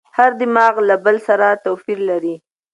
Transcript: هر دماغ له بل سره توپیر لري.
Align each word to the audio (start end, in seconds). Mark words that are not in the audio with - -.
هر 0.17 0.31
دماغ 0.41 0.73
له 0.87 0.95
بل 1.05 1.15
سره 1.27 1.47
توپیر 1.65 1.99
لري. 2.09 2.35